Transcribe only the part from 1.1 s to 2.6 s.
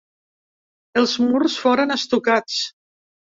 murs foren estucats.